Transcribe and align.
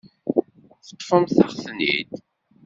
Teṭṭfemt-aɣ-ten-id. 0.85 2.11